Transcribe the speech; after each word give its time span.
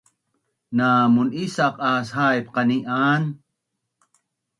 Namun’isaq 0.77 1.75
aas 1.89 2.07
haip 2.17 2.45
qanian? 2.55 3.23